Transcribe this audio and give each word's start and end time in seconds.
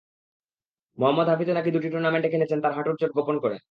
মোহাম্মদ 0.97 1.27
হাফিজও 1.29 1.53
নাকি 1.57 1.69
দুটি 1.71 1.87
টুর্নামেন্ট 1.89 2.25
খেলেছেন 2.31 2.59
তাঁর 2.63 2.75
হাঁটুর 2.77 2.95
চোট 3.01 3.11
গোপন 3.17 3.35
করে। 3.43 3.57